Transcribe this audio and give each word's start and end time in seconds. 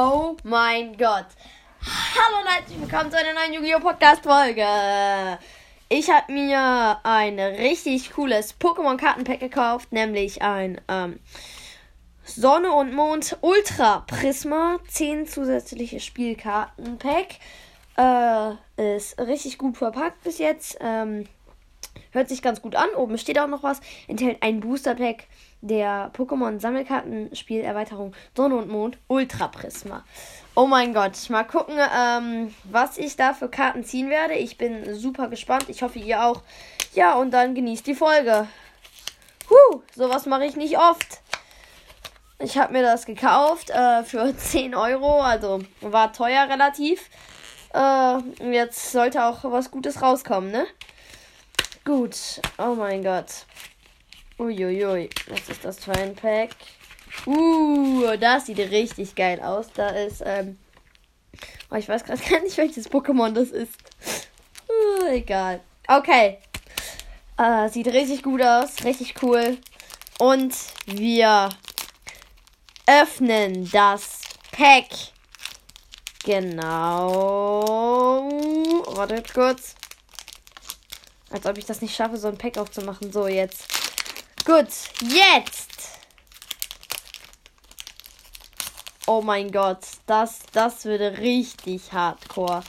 Oh 0.00 0.36
mein 0.44 0.96
Gott. 0.96 1.26
Hallo 1.82 2.40
und 2.40 2.48
herzlich 2.48 2.80
willkommen 2.80 3.10
zu 3.10 3.18
einer 3.18 3.32
neuen 3.34 3.52
Yu-Gi-Oh! 3.52 3.80
Podcast-Folge. 3.80 5.40
Ich 5.88 6.08
habe 6.08 6.32
mir 6.32 7.00
ein 7.02 7.40
richtig 7.40 8.12
cooles 8.12 8.54
Pokémon-Kartenpack 8.60 9.40
gekauft, 9.40 9.90
nämlich 9.90 10.40
ein 10.40 10.80
ähm, 10.86 11.18
Sonne 12.22 12.70
und 12.74 12.94
Mond 12.94 13.38
Ultra 13.40 14.04
Prisma. 14.06 14.78
10 14.86 15.26
zusätzliche 15.26 15.98
Spielkartenpack. 15.98 17.34
Äh, 17.96 18.52
ist 18.96 19.18
richtig 19.18 19.58
gut 19.58 19.78
verpackt 19.78 20.22
bis 20.22 20.38
jetzt. 20.38 20.78
Ähm, 20.80 21.26
hört 22.12 22.28
sich 22.28 22.42
ganz 22.42 22.62
gut 22.62 22.76
an. 22.76 22.88
Oben 22.96 23.18
steht 23.18 23.38
auch 23.38 23.46
noch 23.46 23.62
was. 23.62 23.80
Enthält 24.06 24.42
ein 24.42 24.60
Booster-Pack 24.60 25.24
der 25.60 26.12
Pokémon 26.16 26.60
Sammelkartenspielerweiterung 26.60 28.14
Sonne 28.36 28.56
und 28.56 28.68
Mond 28.68 28.98
Ultra 29.08 29.48
Prisma. 29.48 30.04
Oh 30.54 30.66
mein 30.66 30.94
Gott, 30.94 31.12
mal 31.30 31.44
gucken, 31.44 31.76
ähm, 31.78 32.54
was 32.64 32.98
ich 32.98 33.16
da 33.16 33.32
für 33.32 33.48
Karten 33.48 33.84
ziehen 33.84 34.10
werde. 34.10 34.34
Ich 34.34 34.58
bin 34.58 34.94
super 34.94 35.28
gespannt. 35.28 35.66
Ich 35.68 35.82
hoffe, 35.82 35.98
ihr 35.98 36.24
auch. 36.24 36.42
Ja, 36.94 37.14
und 37.14 37.32
dann 37.32 37.54
genießt 37.54 37.86
die 37.86 37.94
Folge. 37.94 38.48
Huh, 39.50 39.82
sowas 39.94 40.26
mache 40.26 40.44
ich 40.44 40.56
nicht 40.56 40.78
oft. 40.78 41.20
Ich 42.40 42.56
habe 42.56 42.72
mir 42.72 42.82
das 42.82 43.04
gekauft 43.06 43.70
äh, 43.70 44.04
für 44.04 44.36
10 44.36 44.74
Euro, 44.74 45.20
also 45.20 45.60
war 45.80 46.12
teuer 46.12 46.48
relativ. 46.48 47.08
Äh, 47.74 48.18
jetzt 48.52 48.92
sollte 48.92 49.24
auch 49.24 49.44
was 49.44 49.70
Gutes 49.70 50.02
rauskommen, 50.02 50.50
ne? 50.50 50.66
Gut, 51.88 52.42
oh 52.58 52.74
mein 52.74 53.02
Gott. 53.02 53.46
Uiuiui, 54.38 55.08
was 55.28 55.48
ist 55.48 55.64
das 55.64 55.82
für 55.82 55.92
ein 55.92 56.14
Pack? 56.14 56.50
Uh, 57.24 58.14
das 58.20 58.44
sieht 58.44 58.58
richtig 58.58 59.14
geil 59.14 59.40
aus. 59.40 59.68
Da 59.72 59.88
ist, 59.88 60.22
ähm. 60.22 60.58
Oh, 61.70 61.76
ich 61.76 61.88
weiß 61.88 62.04
gerade 62.04 62.22
gar 62.30 62.42
nicht, 62.42 62.58
welches 62.58 62.90
Pokémon 62.90 63.32
das 63.32 63.48
ist. 63.48 63.72
Uh, 64.68 65.06
egal. 65.06 65.60
Okay. 65.86 66.36
Uh, 67.40 67.70
sieht 67.70 67.86
richtig 67.86 68.22
gut 68.22 68.42
aus. 68.42 68.84
Richtig 68.84 69.14
cool. 69.22 69.56
Und 70.18 70.54
wir 70.84 71.48
öffnen 72.86 73.66
das 73.70 74.20
Pack. 74.52 74.90
Genau. 76.22 77.64
Wartet 78.94 79.32
kurz. 79.32 79.74
Als 81.30 81.46
ob 81.46 81.58
ich 81.58 81.66
das 81.66 81.82
nicht 81.82 81.94
schaffe, 81.94 82.16
so 82.16 82.28
ein 82.28 82.38
Pack 82.38 82.58
aufzumachen. 82.58 83.12
So, 83.12 83.26
jetzt. 83.26 83.66
Gut, 84.44 84.68
jetzt. 85.02 85.68
Oh 89.06 89.22
mein 89.22 89.50
Gott, 89.50 89.86
das, 90.06 90.40
das 90.52 90.84
würde 90.84 91.18
richtig 91.18 91.92
hardcore. 91.92 92.62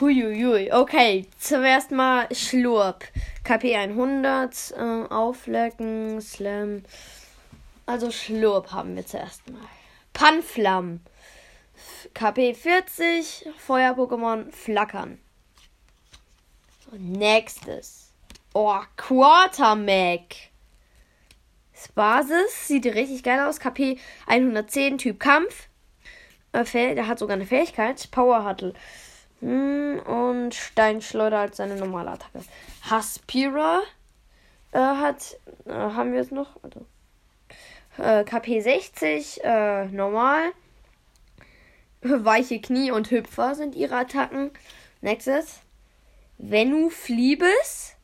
Huiuiui. 0.00 0.72
Okay, 0.72 1.26
zuerst 1.38 1.90
mal 1.90 2.28
Schlurp. 2.32 3.04
KP 3.42 3.76
100, 3.76 4.74
äh, 4.76 4.80
Auflecken, 5.12 6.20
Slam. 6.20 6.84
Also 7.86 8.10
Schlurp 8.10 8.72
haben 8.72 8.96
wir 8.96 9.04
zuerst 9.06 9.48
mal. 9.50 9.60
Panflam. 10.12 11.00
KP 12.14 12.54
40, 12.54 13.48
Feuer-Pokémon, 13.58 14.52
Flackern. 14.52 15.18
Nächstes. 16.98 18.12
Oh, 18.52 18.78
Quartermac. 18.96 20.52
Basis. 21.94 22.68
Sieht 22.68 22.86
richtig 22.86 23.22
geil 23.22 23.40
aus. 23.40 23.60
KP 23.60 23.98
110, 24.26 24.98
Typ 24.98 25.20
Kampf. 25.20 25.68
Äh, 26.52 26.94
der 26.94 27.06
hat 27.06 27.18
sogar 27.18 27.36
eine 27.36 27.46
Fähigkeit. 27.46 28.10
Power 28.10 28.44
Huddle. 28.44 28.74
Hm, 29.40 30.00
und 30.00 30.54
Steinschleuder 30.54 31.38
als 31.38 31.56
seine 31.56 31.76
normale 31.76 32.12
Attacke. 32.12 32.44
Haspira 32.88 33.82
äh, 34.72 34.78
hat. 34.78 35.38
Äh, 35.66 35.72
haben 35.72 36.12
wir 36.12 36.20
es 36.20 36.30
noch? 36.30 36.56
Also, 36.62 36.86
äh, 37.98 38.24
KP 38.24 38.60
60, 38.60 39.44
äh, 39.44 39.86
normal. 39.86 40.52
Weiche 42.02 42.60
Knie 42.60 42.90
und 42.90 43.10
Hüpfer 43.10 43.54
sind 43.54 43.74
ihre 43.74 43.96
Attacken. 43.96 44.50
Nächstes. 45.00 45.60
Venu 46.38 46.90
Fliebes. 46.90 47.96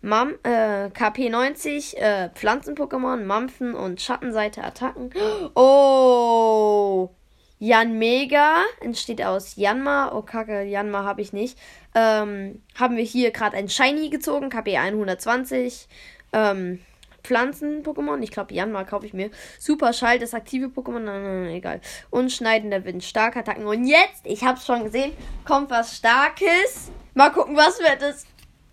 Mam 0.00 0.34
äh, 0.44 0.90
KP 0.90 1.28
90, 1.28 1.98
äh, 1.98 2.30
Pflanzen-Pokémon, 2.30 3.24
Mampfen 3.24 3.74
und 3.74 4.00
Schattenseite 4.00 4.62
Attacken. 4.62 5.10
Oh! 5.56 7.10
Jan 7.58 7.98
Mega 7.98 8.62
entsteht 8.80 9.20
aus 9.22 9.56
Janma. 9.56 10.12
Oh 10.14 10.22
Kacke, 10.22 10.62
Janma 10.62 11.02
habe 11.02 11.20
ich 11.20 11.32
nicht. 11.32 11.58
Ähm, 11.94 12.62
haben 12.78 12.96
wir 12.96 13.02
hier 13.02 13.32
gerade 13.32 13.56
ein 13.56 13.68
Shiny 13.68 14.10
gezogen, 14.10 14.50
KP 14.50 14.76
120. 14.76 15.88
Ähm, 16.32 16.78
Pflanzen-Pokémon. 17.24 18.22
Ich 18.22 18.30
glaube, 18.30 18.54
Janma 18.54 18.84
kaufe 18.84 19.06
ich 19.06 19.12
mir. 19.12 19.30
Super 19.58 19.92
Schall, 19.92 20.20
das 20.20 20.34
aktive 20.34 20.66
Pokémon. 20.66 21.00
Nein, 21.00 21.22
nein, 21.22 21.42
nein, 21.42 21.54
egal. 21.54 21.80
Und 22.10 22.30
schneidender 22.30 22.84
Wind. 22.84 23.02
Starke 23.02 23.40
Attacken. 23.40 23.66
Und 23.66 23.84
jetzt, 23.84 24.24
ich 24.24 24.44
habe 24.44 24.58
es 24.58 24.64
schon 24.64 24.84
gesehen, 24.84 25.12
kommt 25.44 25.70
was 25.70 25.96
Starkes. 25.96 26.92
Mal 27.18 27.32
gucken, 27.32 27.56
was 27.56 27.80
wird 27.80 28.00
es. 28.00 28.26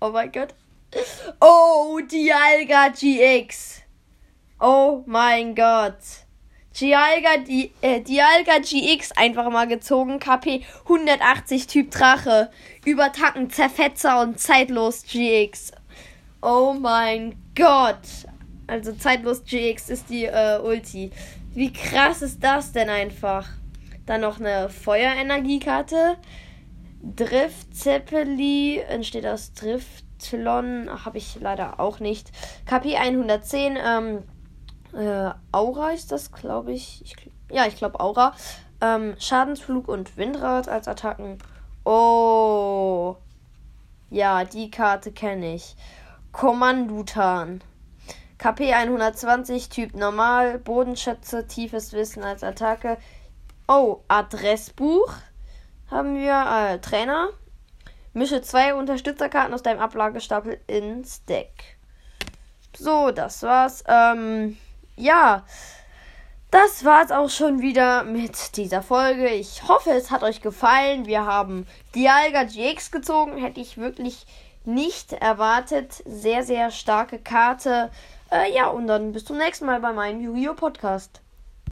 Oh 0.00 0.08
mein 0.08 0.32
Gott. 0.32 0.52
Oh, 1.40 2.00
Dialga 2.00 2.88
GX. 2.88 3.82
Oh 4.58 5.04
mein 5.06 5.54
Gott. 5.54 5.94
Dialga, 6.74 7.36
Di 7.36 7.70
äh, 7.82 8.00
Dialga 8.00 8.58
GX 8.58 9.12
einfach 9.12 9.48
mal 9.48 9.68
gezogen. 9.68 10.18
KP 10.18 10.64
180 10.88 11.68
Typ 11.68 11.92
Drache. 11.92 12.50
Übertacken, 12.84 13.48
Zerfetzer 13.48 14.20
und 14.22 14.40
Zeitlos 14.40 15.04
GX. 15.04 15.70
Oh 16.42 16.74
mein 16.76 17.36
Gott. 17.54 18.26
Also 18.66 18.92
Zeitlos 18.94 19.44
GX 19.44 19.88
ist 19.88 20.10
die 20.10 20.24
äh, 20.24 20.58
Ulti. 20.58 21.12
Wie 21.54 21.72
krass 21.72 22.22
ist 22.22 22.42
das 22.42 22.72
denn 22.72 22.90
einfach? 22.90 23.48
Dann 24.04 24.22
noch 24.22 24.40
eine 24.40 24.68
Feuerenergiekarte. 24.68 26.16
Drift 27.16 27.74
Zeppeli 27.74 28.78
entsteht 28.78 29.26
aus 29.26 29.52
Drift 29.52 30.04
Y 30.32 31.04
habe 31.04 31.18
ich 31.18 31.38
leider 31.40 31.80
auch 31.80 32.00
nicht. 32.00 32.30
KP 32.66 32.96
110, 32.96 33.76
ähm, 33.84 34.22
äh, 34.94 35.30
Aura 35.50 35.90
ist 35.90 36.12
das, 36.12 36.32
glaube 36.32 36.72
ich. 36.72 37.02
ich. 37.04 37.30
Ja, 37.50 37.66
ich 37.66 37.76
glaube 37.76 38.00
Aura. 38.00 38.34
Ähm, 38.80 39.14
Schadensflug 39.18 39.88
und 39.88 40.16
Windrad 40.16 40.68
als 40.68 40.88
Attacken. 40.88 41.38
Oh. 41.84 43.16
Ja, 44.10 44.44
die 44.44 44.70
Karte 44.70 45.12
kenne 45.12 45.54
ich. 45.54 45.76
Kommandutan. 46.32 47.62
KP 48.38 48.72
120, 48.74 49.68
Typ 49.68 49.94
normal, 49.94 50.58
Bodenschätze, 50.58 51.46
tiefes 51.46 51.92
Wissen 51.92 52.24
als 52.24 52.42
Attacke. 52.42 52.98
Oh, 53.68 54.00
Adressbuch 54.08 55.14
haben 55.92 56.16
wir. 56.16 56.32
Äh, 56.32 56.78
Trainer. 56.78 57.28
Mische 58.14 58.42
zwei 58.42 58.74
Unterstützerkarten 58.74 59.54
aus 59.54 59.62
deinem 59.62 59.80
Ablagestapel 59.80 60.60
ins 60.66 61.24
Deck. 61.24 61.78
So, 62.76 63.10
das 63.10 63.42
war's. 63.42 63.84
Ähm, 63.86 64.58
ja. 64.96 65.44
Das 66.50 66.84
war's 66.84 67.10
auch 67.10 67.30
schon 67.30 67.62
wieder 67.62 68.04
mit 68.04 68.58
dieser 68.58 68.82
Folge. 68.82 69.28
Ich 69.28 69.66
hoffe, 69.68 69.90
es 69.92 70.10
hat 70.10 70.22
euch 70.22 70.42
gefallen. 70.42 71.06
Wir 71.06 71.24
haben 71.24 71.66
Dialga 71.94 72.44
GX 72.44 72.90
gezogen. 72.90 73.38
Hätte 73.38 73.60
ich 73.60 73.78
wirklich 73.78 74.26
nicht 74.64 75.14
erwartet. 75.14 76.02
Sehr, 76.04 76.42
sehr 76.42 76.70
starke 76.70 77.18
Karte. 77.18 77.90
Äh, 78.30 78.54
ja, 78.54 78.66
und 78.66 78.86
dann 78.86 79.12
bis 79.12 79.24
zum 79.24 79.38
nächsten 79.38 79.64
Mal 79.64 79.80
bei 79.80 79.94
meinem 79.94 80.20
Yu-Gi-Oh! 80.20 80.54
Podcast. 80.54 81.21